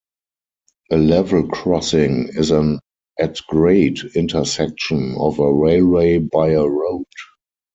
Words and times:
A 0.89 0.97
level 0.97 1.47
crossing 1.49 2.29
is 2.29 2.49
an 2.49 2.79
at-grade 3.19 3.99
intersection 4.15 5.13
of 5.19 5.37
a 5.37 5.53
railway 5.53 6.17
by 6.17 6.53
a 6.53 6.63
road. 6.63 7.05